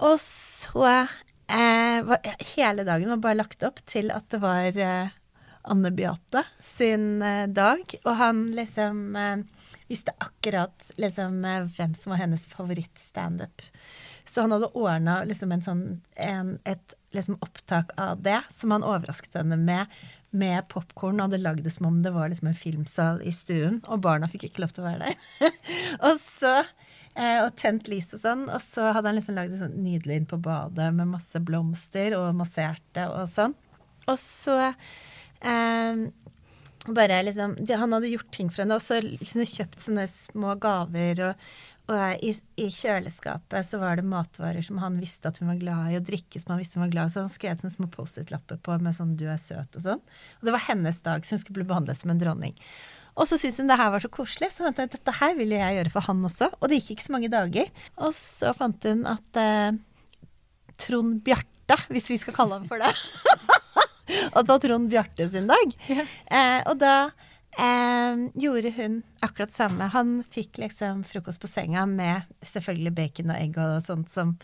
Og 0.02 0.18
så 0.20 0.88
eh, 0.92 2.00
var, 2.04 2.26
Hele 2.56 2.84
dagen 2.88 3.12
var 3.14 3.22
bare 3.22 3.40
lagt 3.40 3.62
opp 3.66 3.80
til 3.88 4.10
at 4.14 4.26
det 4.34 4.42
var 4.42 4.80
eh, 4.82 5.14
Anne 5.66 5.90
Beate 5.90 6.44
sin 6.62 7.22
eh, 7.22 7.46
dag. 7.48 7.82
Og 8.04 8.16
han 8.18 8.46
liksom 8.56 9.16
eh, 9.16 9.36
visste 9.90 10.14
akkurat 10.18 10.90
liksom, 10.96 11.44
eh, 11.44 11.64
hvem 11.76 11.94
som 11.94 12.14
var 12.14 12.22
hennes 12.22 12.46
favorittstandup. 12.46 13.62
Så 14.26 14.42
han 14.42 14.52
hadde 14.52 14.72
ordna 14.74 15.20
liksom 15.24 15.54
sånn, 15.62 15.82
et 16.18 16.94
liksom 17.14 17.38
opptak 17.40 17.92
av 17.96 18.24
det, 18.26 18.40
som 18.50 18.74
han 18.74 18.84
overrasket 18.84 19.38
henne 19.38 19.58
med 19.60 19.86
med 20.38 20.66
popkorn 20.72 21.20
og 21.20 21.28
hadde 21.28 21.42
lagd 21.42 21.64
det 21.66 21.72
som 21.74 21.88
om 21.88 22.00
det 22.04 22.12
var 22.14 22.30
liksom 22.30 22.50
en 22.50 22.58
filmsal 22.58 23.22
i 23.26 23.32
stuen. 23.34 23.80
Og 23.90 24.02
barna 24.04 24.28
fikk 24.30 24.48
ikke 24.48 24.64
lov 24.64 24.74
til 24.76 24.84
å 24.84 24.90
være 24.90 25.10
der. 25.10 25.56
og 26.08 26.20
så 26.22 26.54
eh, 26.58 27.40
og 27.42 27.54
tent 27.60 27.90
lys 27.92 28.12
og 28.16 28.22
sånn. 28.22 28.46
Og 28.50 28.60
så 28.62 28.90
hadde 28.90 29.10
han 29.10 29.18
liksom 29.18 29.38
lagd 29.38 29.56
det 29.56 29.62
sånn 29.64 29.80
nydelig 29.84 30.20
inn 30.20 30.30
på 30.30 30.40
badet 30.44 30.92
med 30.96 31.14
masse 31.16 31.42
blomster 31.42 32.16
og 32.18 32.30
masserte 32.38 33.08
og 33.12 33.26
sånn. 33.32 33.56
Og 34.06 34.18
så 34.20 34.60
eh, 34.66 36.06
bare 36.94 37.22
liksom 37.26 37.56
Han 37.66 37.94
hadde 37.96 38.12
gjort 38.12 38.30
ting 38.34 38.50
for 38.52 38.62
henne, 38.62 38.76
og 38.78 39.08
liksom 39.20 39.46
kjøpt 39.46 39.82
sånne 39.82 40.04
små 40.10 40.54
gaver 40.62 41.22
og, 41.30 41.46
og 41.86 42.24
i, 42.24 42.32
i, 42.58 42.66
kjøleskapet 42.74 43.68
så 43.68 43.78
var 43.78 43.98
det 43.98 44.08
matvarer 44.10 44.64
som 44.66 44.80
han 44.82 44.98
visste 44.98 45.30
at 45.30 45.38
hun 45.38 45.50
var 45.52 45.60
glad 45.60 45.92
i, 45.92 45.98
og 46.00 46.06
drikke 46.08 46.42
som 46.42 46.54
han 46.54 46.60
visste 46.62 46.78
hun 46.78 46.86
var 46.86 46.92
glad 46.94 47.10
i. 47.10 47.14
Så 47.14 47.22
han 47.22 47.32
skrev 47.32 47.60
sånne 47.60 47.76
små 47.76 47.90
Post-It-lapper 47.92 48.58
på 48.58 48.78
med 48.82 48.96
sånn 48.98 49.14
'du 49.16 49.28
er 49.30 49.38
søt' 49.38 49.78
og 49.78 49.86
sånn. 49.86 50.02
Og 50.40 50.48
det 50.48 50.54
var 50.56 50.66
hennes 50.66 50.98
dag, 51.06 51.22
så 51.22 51.36
hun 51.36 51.42
skulle 51.44 51.60
bli 51.62 51.70
behandlet 51.70 52.00
som 52.00 52.10
en 52.10 52.22
dronning. 52.22 52.56
Og 53.16 53.24
så 53.28 53.38
syntes 53.40 53.62
hun 53.62 53.70
det 53.70 53.78
her 53.80 53.92
var 53.94 54.02
så 54.04 54.12
koselig, 54.12 54.50
så 54.52 54.66
fant 54.66 54.80
hun 54.80 54.88
at 54.90 54.96
dette 54.98 55.14
her 55.20 55.36
ville 55.38 55.56
jeg 55.56 55.78
gjøre 55.78 55.92
for 55.94 56.08
han 56.10 56.24
også. 56.28 56.50
Og 56.60 56.68
det 56.68 56.80
gikk 56.80 56.96
ikke 56.96 57.06
så 57.06 57.14
mange 57.16 57.32
dager. 57.32 57.70
Og 57.96 58.12
så 58.18 58.52
fant 58.56 58.88
hun 58.90 59.06
at 59.08 59.40
eh, 59.40 59.78
Trond 60.82 61.22
Bjarte, 61.24 61.78
hvis 61.88 62.10
vi 62.12 62.18
skal 62.20 62.36
kalle 62.36 62.60
ham 62.60 62.68
for 62.68 62.82
det 62.82 62.92
Og 64.32 64.42
det 64.42 64.50
var 64.52 64.60
Trond 64.62 64.90
Bjarte 64.92 65.30
sin 65.32 65.48
dag. 65.50 65.72
Ja. 65.90 66.04
Eh, 66.26 66.60
og 66.70 66.78
da 66.82 66.98
Eh, 67.58 68.16
gjorde 68.34 68.70
hun 68.70 69.02
akkurat 69.20 69.52
samme. 69.52 69.84
Han 69.84 70.24
fikk 70.30 70.58
liksom 70.58 71.04
frokost 71.04 71.40
på 71.40 71.48
senga 71.48 71.86
med 71.86 72.28
selvfølgelig 72.44 72.92
bacon 72.92 73.32
og 73.32 73.38
egg 73.40 73.56
og 73.56 73.78
sånt 73.86 74.12
som 74.12 74.34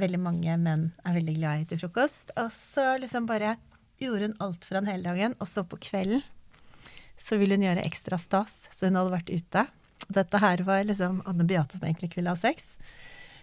veldig 0.00 0.18
mange 0.18 0.56
menn 0.58 0.88
er 1.06 1.14
veldig 1.14 1.34
glad 1.36 1.62
i 1.62 1.68
til 1.70 1.78
frokost. 1.84 2.32
Og 2.40 2.50
så 2.54 2.96
liksom 2.98 3.28
bare 3.30 3.54
gjorde 4.02 4.30
hun 4.30 4.36
alt 4.42 4.66
for 4.66 4.80
han 4.80 4.90
hele 4.90 5.06
dagen. 5.06 5.36
Og 5.38 5.46
så 5.46 5.62
på 5.62 5.78
kvelden 5.78 6.24
så 7.20 7.38
ville 7.38 7.54
hun 7.54 7.68
gjøre 7.68 7.84
ekstra 7.86 8.18
stas, 8.18 8.64
så 8.74 8.88
hun 8.88 8.98
hadde 8.98 9.14
vært 9.14 9.30
ute. 9.30 9.66
Dette 10.10 10.40
her 10.42 10.64
var 10.66 10.82
liksom 10.88 11.20
Anne 11.30 11.46
Beate 11.46 11.78
som 11.78 11.86
egentlig 11.86 12.10
ikke 12.10 12.22
ville 12.22 12.34
ha 12.34 12.40
sex. 12.40 12.64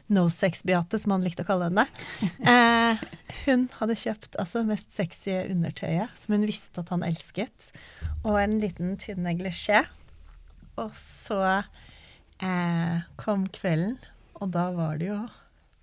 No 0.08 0.26
Sex-Beate, 0.32 1.00
som 1.00 1.14
han 1.16 1.24
likte 1.24 1.44
å 1.44 1.48
kalle 1.48 1.70
henne. 1.70 1.88
Eh, 2.48 3.08
hun 3.48 3.68
hadde 3.80 3.98
kjøpt 4.00 4.38
altså 4.42 4.63
mest 4.68 4.94
sexy 4.96 5.34
undertøyet 5.48 6.13
som 6.20 6.36
hun 6.36 6.46
visste 6.48 6.84
at 6.84 6.92
han 6.94 7.06
elsket, 7.08 7.72
og 8.24 8.38
en 8.42 8.60
liten 8.63 8.96
tynn 9.01 9.24
neglisjé. 9.25 9.86
Og 10.77 10.94
så 10.94 11.42
eh, 12.44 13.04
kom 13.18 13.48
kvelden, 13.56 13.98
og 14.38 14.51
da 14.54 14.70
var 14.75 15.00
det 15.01 15.10
jo 15.10 15.22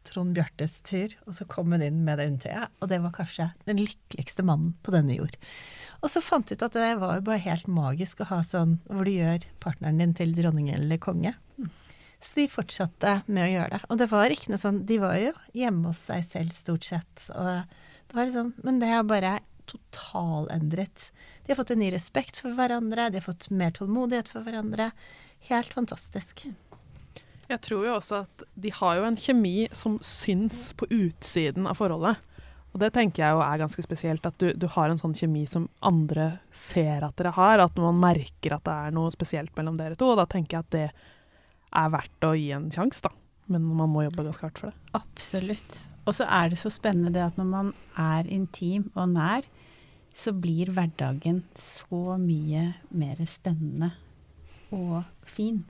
Trond 0.04 0.37
Bjartes 0.37 0.78
tur. 0.87 1.14
Og 1.26 1.37
så 1.38 1.47
kom 1.50 1.73
hun 1.75 1.83
inn 1.83 2.02
med 2.06 2.21
det 2.21 2.28
undertøyet, 2.30 2.75
og 2.78 2.90
det 2.92 3.00
var 3.02 3.16
kanskje 3.16 3.49
den 3.68 3.80
lykkeligste 3.83 4.44
mannen 4.47 4.75
på 4.85 4.94
denne 4.94 5.16
jord. 5.16 5.38
Og 6.04 6.12
så 6.12 6.21
fant 6.25 6.50
jeg 6.50 6.61
ut 6.61 6.66
at 6.66 6.76
det 6.76 6.90
var 7.00 7.18
jo 7.18 7.26
bare 7.26 7.42
helt 7.47 7.71
magisk 7.71 8.21
å 8.21 8.28
ha 8.28 8.42
sånn 8.44 8.76
hvor 8.90 9.09
du 9.09 9.14
gjør 9.14 9.47
partneren 9.64 10.02
din 10.02 10.14
til 10.16 10.37
dronning 10.37 10.68
eller 10.75 11.00
konge. 11.00 11.33
Så 12.25 12.38
de 12.38 12.47
fortsatte 12.49 13.19
med 13.26 13.45
å 13.45 13.50
gjøre 13.52 13.73
det. 13.75 13.81
Og 13.93 14.00
det 14.00 14.09
var 14.09 14.33
ikke 14.33 14.54
noe 14.54 14.62
sånn 14.62 14.85
De 14.88 14.97
var 15.02 15.19
jo 15.21 15.33
hjemme 15.57 15.90
hos 15.90 16.00
seg 16.09 16.25
selv 16.33 16.54
stort 16.57 16.87
sett. 16.88 17.26
Det 17.28 18.16
liksom 18.16 18.54
Men 18.64 18.81
det 18.81 18.93
har 18.93 19.04
bare 19.09 19.38
totalendret. 19.69 21.11
De 21.45 21.52
har 21.52 21.57
fått 21.61 21.73
en 21.75 21.81
ny 21.81 21.90
respekt 21.93 22.37
for 22.40 22.52
hverandre, 22.57 23.09
de 23.11 23.21
har 23.21 23.25
fått 23.25 23.49
mer 23.49 23.73
tålmodighet 23.73 24.28
for 24.28 24.45
hverandre. 24.45 24.90
Helt 25.49 25.73
fantastisk. 25.73 26.45
Jeg 27.49 27.61
tror 27.64 27.87
jo 27.87 27.95
også 27.97 28.23
at 28.25 28.45
de 28.61 28.73
har 28.73 28.99
jo 28.99 29.09
en 29.09 29.19
kjemi 29.21 29.57
som 29.76 29.99
syns 30.04 30.71
på 30.76 30.88
utsiden 30.93 31.69
av 31.69 31.81
forholdet. 31.81 32.21
Og 32.75 32.81
det 32.83 32.90
tenker 32.97 33.23
jeg 33.23 33.37
jo 33.37 33.43
er 33.45 33.61
ganske 33.61 33.85
spesielt, 33.85 34.25
at 34.26 34.38
du, 34.40 34.49
du, 34.59 34.66
har 34.75 34.90
en 34.90 34.99
sånn 34.99 35.14
kjemi 35.14 35.45
som 35.47 35.69
andre 35.85 36.40
ser 36.50 37.04
at 37.07 37.14
dere 37.21 37.35
har. 37.37 37.62
At 37.62 37.76
man 37.78 38.00
merker 38.02 38.57
at 38.57 38.64
det 38.66 38.75
er 38.75 38.97
noe 38.97 39.12
spesielt 39.14 39.54
mellom 39.59 39.76
dere 39.78 39.95
to. 39.99 40.09
Og 40.11 40.19
da 40.19 40.26
tenker 40.26 40.59
jeg 40.59 40.66
at 40.66 40.75
det 40.75 40.88
er 41.75 41.93
verdt 41.95 42.26
å 42.26 42.35
gi 42.38 42.50
en 42.57 42.71
sjanse, 42.75 43.04
da. 43.04 43.12
Men 43.52 43.66
man 43.76 43.93
må 43.93 44.07
jobbe 44.07 44.25
ganske 44.25 44.47
hardt 44.47 44.61
for 44.62 44.73
det. 44.73 44.95
Absolutt. 44.97 45.76
Og 46.09 46.16
så 46.16 46.28
er 46.33 46.52
det 46.52 46.61
så 46.61 46.73
spennende 46.73 47.12
det 47.12 47.25
at 47.26 47.37
når 47.40 47.49
man 47.50 47.75
er 48.00 48.28
intim 48.33 48.88
og 48.95 49.12
nær, 49.12 49.45
så 50.14 50.33
blir 50.33 50.71
hverdagen 50.73 51.43
så 51.59 52.16
mye 52.21 52.69
mer 52.95 53.21
spennende 53.28 53.90
og 54.75 55.02
fin. 55.28 55.62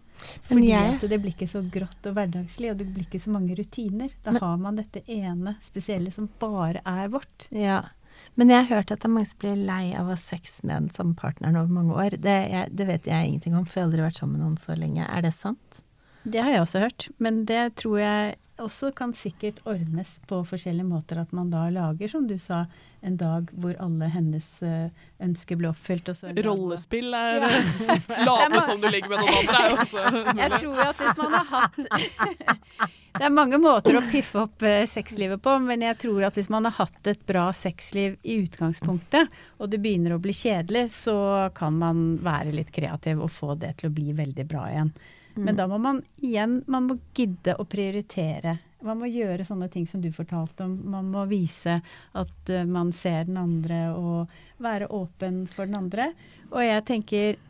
Fordi 0.46 0.68
jeg, 0.68 0.94
at 0.94 1.04
det 1.10 1.18
blir 1.20 1.34
ikke 1.34 1.50
så 1.50 1.64
grått 1.74 2.06
og 2.06 2.14
hverdagslig, 2.16 2.70
og 2.70 2.78
det 2.78 2.86
blir 2.92 3.06
ikke 3.08 3.22
så 3.22 3.32
mange 3.34 3.56
rutiner. 3.58 4.12
Da 4.24 4.34
men, 4.34 4.42
har 4.44 4.60
man 4.62 4.78
dette 4.78 5.02
ene 5.10 5.56
spesielle 5.64 6.12
som 6.14 6.28
bare 6.40 6.84
er 6.86 7.10
vårt. 7.12 7.48
Ja. 7.50 7.82
Men 8.38 8.52
jeg 8.52 8.62
har 8.62 8.78
hørt 8.78 8.92
at 8.94 9.02
det 9.02 9.08
er 9.08 9.14
mange 9.16 9.30
som 9.32 9.40
blir 9.42 9.56
lei 9.58 9.88
av 9.98 10.06
å 10.06 10.14
ha 10.14 10.20
sex 10.20 10.60
med 10.62 10.76
den 10.76 10.92
samme 10.94 11.16
partneren 11.18 11.58
over 11.58 11.74
mange 11.80 11.96
år. 11.98 12.18
Det, 12.22 12.36
jeg, 12.52 12.70
det, 12.78 12.86
vet 12.90 13.08
jeg 13.10 13.30
ingenting 13.30 13.58
om, 13.58 13.66
for 13.66 13.80
jeg 13.80 13.82
har 13.82 13.90
aldri 13.90 14.06
vært 14.06 14.20
sammen 14.20 14.38
med 14.38 14.44
noen 14.46 14.60
så 14.62 14.78
lenge. 14.78 15.08
Er 15.08 15.26
det 15.26 15.34
sant? 15.36 15.80
Det 16.24 16.40
har 16.40 16.54
jeg 16.54 16.64
også 16.64 16.80
hørt, 16.86 17.08
men 17.20 17.44
det 17.48 17.74
tror 17.80 17.98
jeg 18.00 18.34
også 18.62 18.92
kan 18.94 19.12
sikkert 19.16 19.58
ordnes 19.66 20.16
på 20.28 20.38
forskjellige 20.46 20.86
måter. 20.86 21.20
At 21.20 21.32
man 21.34 21.50
da 21.50 21.66
lager, 21.74 22.08
som 22.08 22.26
du 22.28 22.36
sa, 22.38 22.64
en 23.04 23.16
dag 23.20 23.50
hvor 23.60 23.74
alle 23.82 24.08
hennes 24.14 24.46
uh, 24.62 24.88
ønsker 25.22 25.58
blir 25.60 25.72
oppfylt. 25.72 26.08
Rollespill 26.46 27.14
er 27.18 27.44
ja. 27.44 27.50
Late 28.28 28.62
som 28.64 28.80
du 28.80 28.88
ligger 28.88 29.12
med 29.12 29.24
noen 29.24 29.40
andre 29.42 29.58
er 29.58 29.72
jo 29.72 29.80
også 29.82 30.04
Jeg 30.38 30.52
tror 30.54 30.82
at 30.86 31.02
hvis 31.02 31.18
man 31.20 31.34
har 31.34 31.50
hatt 31.50 31.80
Det 33.14 33.26
er 33.28 33.30
mange 33.30 33.60
måter 33.62 33.94
å 33.94 34.02
piffe 34.08 34.40
opp 34.46 34.64
uh, 34.66 34.80
sexlivet 34.90 35.42
på, 35.42 35.58
men 35.62 35.84
jeg 35.86 35.98
tror 36.02 36.24
at 36.30 36.38
hvis 36.38 36.50
man 36.50 36.66
har 36.66 36.74
hatt 36.80 37.10
et 37.10 37.20
bra 37.28 37.44
sexliv 37.54 38.16
i 38.22 38.40
utgangspunktet, 38.42 39.30
og 39.60 39.70
det 39.70 39.78
begynner 39.84 40.16
å 40.16 40.22
bli 40.22 40.34
kjedelig, 40.34 40.88
så 40.96 41.18
kan 41.54 41.78
man 41.78 42.16
være 42.24 42.54
litt 42.56 42.72
kreativ 42.74 43.22
og 43.22 43.30
få 43.30 43.54
det 43.60 43.76
til 43.78 43.90
å 43.90 43.94
bli 43.94 44.16
veldig 44.18 44.48
bra 44.50 44.64
igjen. 44.72 44.90
Mm. 45.34 45.44
Men 45.44 45.58
da 45.58 45.66
må 45.70 45.78
man 45.82 46.02
igjen 46.22 46.60
man 46.70 46.88
må 46.88 46.98
gidde 47.16 47.56
å 47.58 47.66
prioritere. 47.66 48.58
Man 48.84 49.00
må 49.00 49.08
gjøre 49.08 49.46
sånne 49.48 49.70
ting 49.72 49.86
som 49.88 50.02
du 50.04 50.10
fortalte 50.12 50.66
om. 50.66 50.76
Man 50.92 51.08
må 51.14 51.24
vise 51.30 51.78
at 52.12 52.52
uh, 52.52 52.66
man 52.68 52.92
ser 52.92 53.24
den 53.30 53.40
andre 53.40 53.86
og 53.96 54.34
være 54.62 54.90
åpen 54.92 55.44
for 55.50 55.70
den 55.70 55.78
andre. 55.78 56.12
Og 56.52 56.60
jeg 56.64 56.84
tenker 56.90 57.40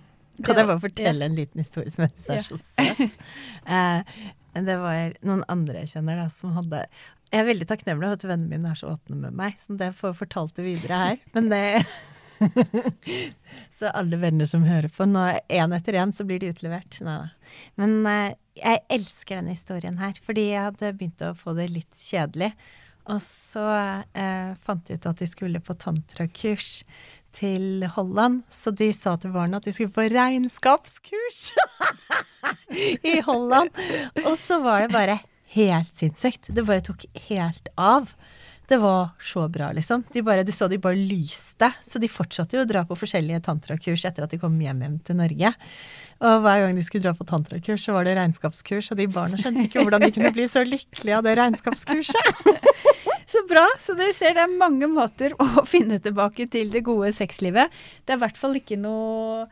Kan 0.45 0.59
jeg 0.59 0.67
bare 0.67 0.83
fortelle 0.83 1.27
en 1.29 1.37
liten 1.37 1.61
historie 1.63 1.93
som 1.95 2.07
jeg 2.07 2.15
syns 2.15 2.31
er 2.31 2.47
så 2.49 2.59
søt? 2.63 3.21
uh, 3.71 4.33
det 4.55 4.79
var 4.79 5.15
noen 5.27 5.43
andre 5.51 5.83
jeg 5.83 5.97
kjenner 5.97 6.23
da, 6.23 6.29
som 6.31 6.55
hadde 6.55 6.85
Jeg 7.33 7.41
er 7.41 7.49
veldig 7.49 7.67
takknemlig 7.67 8.11
for 8.13 8.21
at 8.21 8.27
vennene 8.31 8.51
mine 8.53 8.71
er 8.71 8.79
så 8.79 8.93
åpne 8.95 9.19
med 9.19 9.35
meg, 9.35 9.57
så 9.59 9.75
det 9.79 9.91
får 9.99 10.13
jeg 10.13 10.21
fortalt 10.21 10.59
det 10.59 10.67
videre 10.69 11.01
her. 11.01 11.25
Men 11.35 11.51
det 11.51 11.65
så 13.79 13.91
alle 13.91 14.19
venner 14.21 14.49
som 14.49 14.65
hører 14.67 14.93
på, 14.93 15.07
nå 15.09 15.27
én 15.49 15.75
etter 15.77 15.99
én, 16.01 16.15
så 16.15 16.27
blir 16.29 16.43
de 16.43 16.53
utlevert. 16.55 17.01
Nei 17.05 17.29
Men 17.81 18.01
eh, 18.11 18.37
jeg 18.59 18.85
elsker 18.97 19.41
denne 19.41 19.57
historien 19.57 19.99
her, 19.99 20.17
fordi 20.25 20.51
jeg 20.53 20.69
hadde 20.69 20.95
begynt 20.99 21.27
å 21.27 21.35
få 21.39 21.57
det 21.59 21.71
litt 21.73 21.93
kjedelig. 21.99 22.53
Og 23.13 23.21
så 23.21 23.67
eh, 24.17 24.55
fant 24.65 24.87
de 24.87 24.97
ut 24.97 25.11
at 25.11 25.21
de 25.21 25.29
skulle 25.29 25.61
på 25.61 25.77
tantrakurs 25.77 26.85
til 27.35 27.85
Holland, 27.97 28.45
så 28.55 28.71
de 28.71 28.93
sa 28.95 29.17
til 29.19 29.35
barna 29.35 29.59
at 29.59 29.67
de 29.67 29.75
skulle 29.75 29.93
på 29.93 30.07
regnskapskurs 30.13 31.41
i 33.13 33.19
Holland. 33.27 33.75
Og 34.25 34.37
så 34.41 34.61
var 34.63 34.85
det 34.85 34.95
bare 34.95 35.19
helt 35.55 35.93
sinnssykt. 35.99 36.51
Det 36.55 36.67
bare 36.67 36.85
tok 36.87 37.07
helt 37.29 37.69
av. 37.75 38.15
Det 38.69 38.79
var 38.81 39.09
så 39.21 39.49
bra, 39.49 39.73
liksom. 39.77 40.05
Bare, 40.25 40.43
du 40.43 40.53
så 40.53 40.69
de 40.69 40.79
bare 40.81 40.97
lyste. 40.97 41.69
Så 41.87 42.01
de 42.01 42.09
fortsatte 42.09 42.57
jo 42.57 42.63
å 42.65 42.69
dra 42.69 42.85
på 42.89 42.97
forskjellige 42.97 43.43
tantrakurs 43.45 44.07
etter 44.09 44.25
at 44.25 44.33
de 44.33 44.41
kom 44.41 44.57
hjem, 44.61 44.81
hjem 44.87 44.95
til 45.05 45.19
Norge. 45.19 45.53
Og 46.25 46.47
hver 46.47 46.63
gang 46.63 46.79
de 46.79 46.85
skulle 46.87 47.05
dra 47.05 47.13
på 47.17 47.27
tantrakurs, 47.29 47.85
så 47.85 47.97
var 47.97 48.09
det 48.09 48.15
regnskapskurs, 48.17 48.89
og 48.93 49.01
de 49.01 49.09
barna 49.13 49.41
skjønte 49.41 49.67
ikke 49.67 49.85
hvordan 49.85 50.07
de 50.07 50.13
kunne 50.15 50.33
bli 50.37 50.49
så 50.49 50.65
lykkelige 50.65 51.19
av 51.19 51.27
det 51.27 51.37
regnskapskurset. 51.41 52.41
så 53.35 53.45
bra. 53.51 53.67
Så 53.83 53.99
dere 53.99 54.17
ser 54.17 54.39
det 54.39 54.47
er 54.47 54.57
mange 54.57 54.89
måter 54.89 55.37
å 55.37 55.67
finne 55.75 56.01
tilbake 56.01 56.49
til 56.49 56.73
det 56.73 56.87
gode 56.89 57.13
sexlivet. 57.17 57.73
Det 58.05 58.17
er 58.17 58.21
i 58.21 58.25
hvert 58.25 58.41
fall 58.41 58.57
ikke 58.61 58.81
noe 58.81 59.45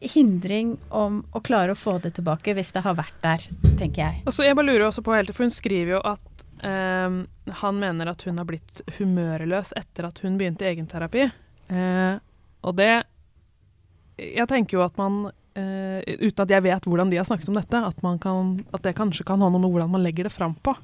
hindring 0.00 0.78
om 0.96 1.20
å 1.36 1.42
klare 1.44 1.74
å 1.74 1.78
få 1.78 1.98
det 2.00 2.14
tilbake 2.16 2.54
hvis 2.56 2.72
det 2.72 2.82
har 2.86 2.96
vært 2.96 3.18
der, 3.20 3.44
tenker 3.76 4.02
jeg. 4.02 4.22
Altså, 4.24 4.46
jeg 4.46 4.56
bare 4.56 4.70
lurer 4.70 4.86
også 4.88 5.04
på 5.04 5.12
for 5.12 5.44
Hun 5.44 5.52
skriver 5.52 5.98
jo 5.98 6.00
at 6.08 6.22
Um, 6.60 7.22
han 7.62 7.78
mener 7.80 8.10
at 8.10 8.22
hun 8.26 8.36
har 8.36 8.46
blitt 8.48 8.82
humørløs 8.98 9.72
etter 9.78 10.10
at 10.10 10.18
hun 10.20 10.36
begynte 10.40 10.68
egenterapi. 10.68 11.30
Uh, 11.70 12.20
og 12.66 12.74
det 12.76 13.04
Jeg 14.18 14.48
tenker 14.50 14.76
jo 14.76 14.82
at 14.84 14.96
man 14.98 15.30
uh, 15.30 16.00
Uten 16.02 16.42
at 16.42 16.50
jeg 16.50 16.64
vet 16.64 16.88
hvordan 16.90 17.12
de 17.12 17.20
har 17.20 17.28
snakket 17.28 17.48
om 17.48 17.56
dette, 17.56 17.78
at, 17.78 18.00
kan, 18.20 18.56
at, 18.74 18.82
det 18.84 18.96
kanskje 18.98 19.24
kan 19.24 19.40
ha 19.40 19.48
noe 19.48 19.62
med 19.62 19.72
hvordan 19.72 19.92
man 19.92 20.04
legger 20.04 20.28
det 20.28 20.34
fram 20.34 20.56
på. 20.60 20.74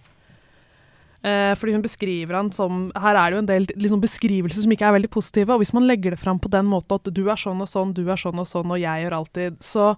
Uh, 1.26 1.52
fordi 1.58 1.74
hun 1.74 1.84
beskriver 1.84 2.38
han 2.38 2.52
som 2.54 2.86
Her 2.94 3.18
er 3.18 3.32
det 3.32 3.36
jo 3.36 3.42
en 3.42 3.50
del 3.50 3.68
liksom, 3.74 4.00
beskrivelser 4.04 4.62
som 4.62 4.72
ikke 4.72 4.88
er 4.88 4.96
veldig 4.96 5.12
positive. 5.12 5.52
Og 5.52 5.64
hvis 5.64 5.74
man 5.76 5.88
legger 5.88 6.16
det 6.16 6.22
fram 6.22 6.40
på 6.40 6.52
den 6.52 6.70
måten 6.70 6.96
at 6.96 7.12
du 7.12 7.26
er 7.26 7.40
sånn 7.40 7.60
og 7.60 7.68
sånn, 7.68 7.92
du 7.96 8.06
er 8.06 8.20
sånn 8.20 8.40
og 8.40 8.48
sånn, 8.48 8.72
og 8.72 8.80
jeg 8.80 9.04
gjør 9.04 9.18
alltid, 9.18 9.60
så 9.60 9.90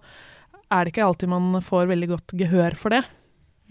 er 0.68 0.84
det 0.84 0.92
ikke 0.92 1.06
alltid 1.06 1.30
man 1.32 1.62
får 1.64 1.86
veldig 1.92 2.10
godt 2.16 2.34
gehør 2.36 2.76
for 2.76 2.96
det. 2.96 3.04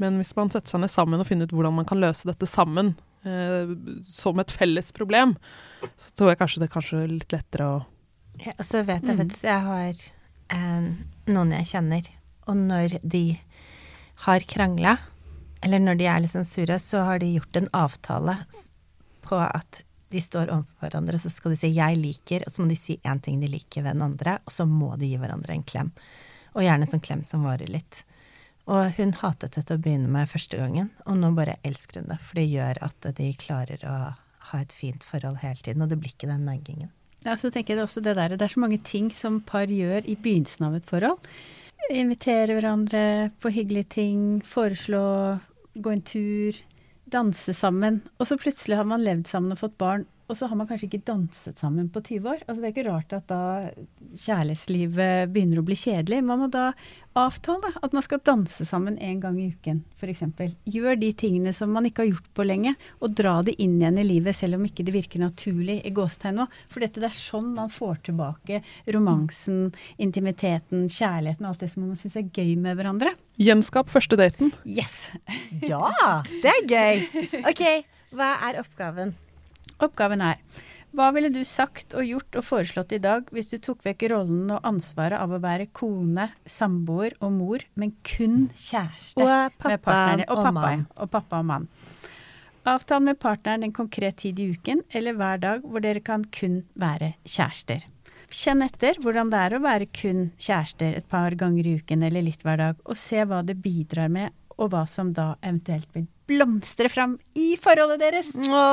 Men 0.02 0.20
hvis 0.20 0.36
man 0.38 0.52
setter 0.54 0.70
seg 0.70 0.84
ned 0.84 0.94
sammen 0.94 1.22
og 1.22 1.28
finner 1.30 1.50
ut 1.50 1.56
hvordan 1.56 1.78
man 1.80 1.88
kan 1.90 2.02
løse 2.02 2.30
dette 2.30 2.50
sammen, 2.50 2.94
eh, 3.26 3.74
som 4.06 4.40
et 4.40 4.54
felles 4.54 4.92
problem, 4.96 5.36
så 5.98 6.14
tror 6.18 6.32
jeg 6.32 6.42
kanskje 6.42 6.62
det 6.62 6.70
er 6.70 6.76
kanskje 6.76 7.04
litt 7.12 7.34
lettere 7.34 7.70
å 7.70 7.78
ja, 8.38 8.54
Og 8.54 8.66
Så 8.66 8.84
vet 8.86 9.02
jeg, 9.02 9.18
mm. 9.18 9.22
vet, 9.24 9.38
jeg 9.42 9.66
har 9.66 10.02
eh, 10.54 10.88
noen 11.34 11.54
jeg 11.58 11.70
kjenner, 11.72 12.10
og 12.46 12.60
når 12.70 13.00
de 13.02 13.26
har 14.28 14.46
krangla, 14.50 14.98
eller 15.66 15.82
når 15.82 15.98
de 16.00 16.08
er 16.10 16.22
litt 16.22 16.34
sånn 16.34 16.48
sure, 16.48 16.78
så 16.82 17.04
har 17.08 17.22
de 17.22 17.34
gjort 17.34 17.58
en 17.58 17.70
avtale 17.76 18.38
på 19.26 19.40
at 19.42 19.82
de 20.14 20.22
står 20.24 20.52
overfor 20.54 20.86
hverandre, 20.86 21.20
så 21.20 21.30
skal 21.34 21.52
de 21.52 21.58
si 21.60 21.74
'jeg 21.74 21.98
liker', 21.98 22.46
og 22.46 22.54
så 22.54 22.62
må 22.62 22.70
de 22.70 22.76
si 22.80 23.00
én 23.04 23.22
ting 23.22 23.42
de 23.42 23.48
liker 23.48 23.84
ved 23.84 23.98
den 23.98 24.06
andre, 24.06 24.40
og 24.46 24.54
så 24.54 24.66
må 24.66 24.98
de 24.98 25.10
gi 25.10 25.18
hverandre 25.18 25.54
en 25.54 25.64
klem. 25.64 25.92
Og 26.56 26.64
gjerne 26.64 26.86
en 26.86 26.92
sånn 26.94 27.04
klem 27.04 27.24
som 27.24 27.44
varer 27.44 27.68
litt. 27.68 28.06
Og 28.68 28.98
hun 28.98 29.14
hatet 29.22 29.56
det 29.56 29.64
til 29.68 29.78
å 29.78 29.82
begynne 29.82 30.12
med 30.12 30.28
første 30.28 30.60
gangen, 30.60 30.90
og 31.08 31.20
nå 31.22 31.32
bare 31.38 31.56
elsker 31.68 32.02
hun 32.02 32.10
det. 32.12 32.20
For 32.28 32.40
det 32.40 32.48
gjør 32.52 32.82
at 32.84 33.10
de 33.16 33.30
klarer 33.40 33.84
å 33.88 33.98
ha 34.52 34.60
et 34.60 34.76
fint 34.76 35.04
forhold 35.08 35.40
hele 35.44 35.60
tiden, 35.64 35.84
og 35.84 35.92
det 35.92 36.00
blir 36.02 36.12
ikke 36.12 36.30
den 36.30 36.48
naggingen. 36.48 36.92
Ja, 37.26 37.36
så 37.40 37.50
tenker 37.52 37.76
jeg 37.76 37.84
også 37.84 38.04
det 38.04 38.16
der, 38.20 38.36
det 38.36 38.46
er 38.46 38.54
så 38.54 38.62
mange 38.64 38.80
ting 38.84 39.10
som 39.16 39.40
par 39.44 39.72
gjør 39.72 40.06
i 40.06 40.16
begynnelsen 40.20 40.68
av 40.68 40.78
et 40.78 40.88
forhold. 40.88 41.24
Invitere 41.94 42.58
hverandre 42.58 43.02
på 43.40 43.52
hyggelige 43.56 43.92
ting, 43.98 44.22
foreslå 44.44 45.04
gå 45.80 45.94
en 45.94 46.04
tur, 46.04 46.60
danse 47.08 47.54
sammen. 47.56 48.02
Og 48.20 48.28
så 48.30 48.38
plutselig 48.40 48.80
har 48.80 48.88
man 48.88 49.04
levd 49.06 49.30
sammen 49.32 49.56
og 49.56 49.62
fått 49.62 49.78
barn, 49.80 50.06
og 50.28 50.36
så 50.36 50.48
har 50.50 50.60
man 50.60 50.68
kanskje 50.68 50.90
ikke 50.90 51.06
danset 51.08 51.60
sammen 51.60 51.88
på 51.92 52.02
20 52.04 52.30
år. 52.34 52.42
Altså 52.46 52.62
Det 52.62 52.68
er 52.68 52.74
ikke 52.76 52.90
rart 52.90 53.14
at 53.16 53.28
da 53.32 53.42
kjærlighetslivet 54.26 55.32
begynner 55.32 55.62
å 55.62 55.66
bli 55.68 55.78
kjedelig. 55.80 56.20
Man 56.28 56.42
må 56.42 56.50
da 56.52 56.72
avtale 57.18 57.72
at 57.82 57.94
man 57.96 58.04
skal 58.06 58.22
danse 58.28 58.66
sammen 58.68 58.98
en 59.02 59.22
gang 59.24 59.38
i 59.40 59.48
uken, 59.54 59.80
f.eks. 59.98 60.24
Gjør 60.68 61.00
de 61.00 61.12
tingene 61.18 61.54
som 61.56 61.72
man 61.74 61.88
ikke 61.88 62.04
har 62.04 62.12
gjort 62.12 62.28
på 62.38 62.46
lenge, 62.46 62.76
og 63.00 63.16
dra 63.18 63.40
det 63.46 63.56
inn 63.64 63.78
igjen 63.80 64.02
i 64.02 64.06
livet, 64.06 64.36
selv 64.38 64.60
om 64.60 64.66
ikke 64.68 64.86
det 64.86 64.96
virker 64.96 65.24
naturlig 65.24 65.80
i 65.88 65.94
gåstegn 65.96 66.42
nå. 66.42 66.48
For 66.74 66.84
dette 66.84 67.02
det 67.02 67.10
er 67.10 67.18
sånn 67.18 67.54
man 67.56 67.72
får 67.74 68.04
tilbake 68.10 68.62
romansen, 68.94 69.72
intimiteten, 69.96 70.90
kjærligheten, 70.92 71.48
alt 71.48 71.64
det 71.64 71.72
som 71.74 71.88
man 71.88 72.00
syns 72.00 72.20
er 72.20 72.28
gøy 72.28 72.58
med 72.60 72.78
hverandre. 72.78 73.16
Gjenskap 73.42 73.90
første 73.94 74.20
daten. 74.20 74.52
Yes! 74.68 75.08
ja, 75.64 75.88
det 76.44 76.52
er 76.52 76.68
gøy. 76.68 77.08
OK, 77.48 77.64
hva 78.18 78.36
er 78.50 78.62
oppgaven? 78.62 79.16
Oppgaven 79.84 80.24
er 80.26 80.42
hva 80.96 81.10
ville 81.14 81.30
du 81.30 81.42
sagt 81.46 81.94
og 81.98 82.06
gjort 82.08 82.38
og 82.40 82.46
foreslått 82.48 82.94
i 82.96 83.02
dag 83.04 83.28
hvis 83.36 83.52
du 83.52 83.58
tok 83.62 83.84
vekk 83.86 84.08
rollen 84.14 84.54
og 84.56 84.64
ansvaret 84.66 85.20
av 85.20 85.36
å 85.36 85.42
være 85.44 85.68
kone, 85.76 86.30
samboer 86.48 87.18
og 87.20 87.36
mor, 87.36 87.66
men 87.76 87.92
kun 88.08 88.48
kjæreste 88.56 89.22
og 89.22 89.60
pappa 89.60 89.98
med 90.16 90.24
og, 90.26 90.40
og 90.40 90.50
mann? 90.56 90.88
Og 90.96 91.12
pappa 91.14 91.44
og 91.44 91.50
mann. 91.52 91.68
Avtal 92.68 93.04
med 93.04 93.20
partneren 93.20 93.68
en 93.68 93.76
konkret 93.76 94.18
tid 94.24 94.40
i 94.42 94.50
uken 94.56 94.82
eller 94.96 95.16
hver 95.20 95.44
dag 95.44 95.62
hvor 95.68 95.84
dere 95.84 96.02
kan 96.04 96.26
kun 96.34 96.64
være 96.76 97.14
kjærester. 97.24 97.86
kjenn 98.32 98.66
etter 98.66 98.98
hvordan 99.04 99.30
det 99.32 99.40
er 99.40 99.56
å 99.56 99.64
være 99.64 99.86
kun 99.94 100.32
kjærester 100.40 100.98
et 100.98 101.08
par 101.08 101.36
ganger 101.36 101.68
i 101.68 101.78
uken 101.80 102.04
eller 102.04 102.26
litt 102.26 102.44
hver 102.44 102.58
dag, 102.58 102.76
og 102.84 102.98
se 102.98 103.24
hva 103.24 103.44
det 103.44 103.62
bidrar 103.62 104.10
med, 104.10 104.34
og 104.58 104.74
hva 104.74 104.88
som 104.90 105.14
da 105.14 105.36
eventuelt 105.44 105.88
vil 105.94 106.10
blomstre 106.28 106.90
fram 106.92 107.16
i 107.40 107.54
forholdet 107.62 108.00
deres. 108.04 108.30
Å, 108.36 108.64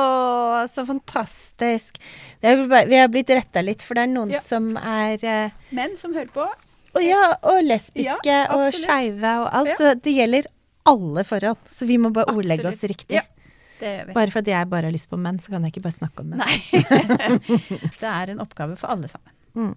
så 0.71 0.83
fantastisk. 0.87 1.97
Det 2.41 2.51
er, 2.51 2.63
bare- 2.67 2.87
vi 2.91 2.99
har 2.99 3.07
blitt 3.13 3.29
retta 3.31 3.63
litt, 3.63 3.81
for 3.85 3.95
det 3.95 4.03
er 4.07 4.11
noen 4.13 4.33
Ja. 4.35 4.41
som 4.43 4.73
er 4.77 5.23
eh, 5.23 5.51
Menn 5.75 5.95
som 5.97 6.13
hører 6.13 6.31
på, 6.35 6.47
Og 6.95 7.03
ja, 7.03 7.35
og 7.43 7.61
lesbiske 7.63 8.23
Ja, 8.27 8.45
og 8.55 8.67
absolutt. 8.67 8.85
skeive 8.85 9.31
og 9.43 9.49
alt. 9.61 9.73
Så 9.79 9.95
det 9.99 10.13
gjelder 10.15 10.45
alle 10.87 11.23
forhold. 11.27 11.57
Så 11.67 11.87
vi 11.89 11.97
må 11.97 12.11
bare 12.13 12.31
ordlegge 12.31 12.67
oss 12.69 12.83
riktig. 12.87 13.19
Det. 13.79 14.13
Bare 14.15 14.31
fordi 14.31 14.53
jeg 14.53 14.69
bare 14.71 14.87
har 14.87 14.93
lyst 14.95 15.09
på 15.11 15.17
menn, 15.19 15.35
så 15.43 15.51
kan 15.51 15.63
jeg 15.67 15.73
ikke 15.73 15.83
bare 15.83 15.97
snakke 15.97 16.23
om 16.23 16.29
menn. 16.31 16.39
Nei. 16.39 17.89
det 17.99 18.07
er 18.07 18.31
en 18.31 18.39
oppgave 18.39 18.77
for 18.79 18.87
alle 18.93 19.09
sammen. 19.11 19.75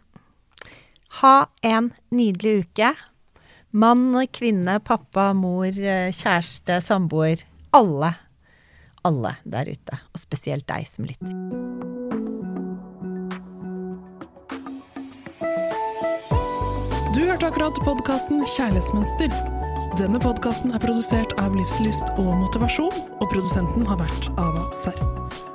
Ha 1.23 1.35
en 1.67 1.89
nydelig 2.15 2.61
uke. 2.67 2.93
Mann, 3.75 4.13
kvinne, 4.33 4.79
pappa, 4.85 5.33
mor, 5.37 5.67
eh, 5.67 6.13
kjæreste, 6.15 6.79
samboer. 6.87 7.43
Alle. 7.73 8.15
Alle 9.05 9.35
der 9.45 9.69
ute. 9.69 9.99
Og 10.15 10.21
spesielt 10.21 10.67
deg 10.69 10.87
som 10.89 11.05
lytter. 11.09 11.33
Du 17.15 17.25
hørte 17.27 17.49
akkurat 17.51 17.79
podkasten 17.85 18.45
Kjærlighetsmønster. 18.47 19.33
Denne 19.99 20.21
podkasten 20.23 20.71
er 20.77 20.83
produsert 20.83 21.33
av 21.43 21.57
Livslyst 21.59 22.13
og 22.23 22.31
Motivasjon, 22.39 22.95
og 23.19 23.27
produsenten 23.33 23.87
har 23.89 23.99
vært 23.99 24.29
Ava 24.39 24.69
Serr. 24.77 25.01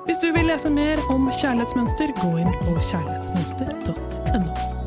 Hvis 0.04 0.20
du 0.20 0.34
vil 0.36 0.50
lese 0.52 0.70
mer 0.74 1.00
om 1.14 1.32
kjærlighetsmønster, 1.32 2.12
gå 2.20 2.32
inn 2.44 2.52
på 2.60 2.76
kjærlighetsmønster.no. 2.92 4.83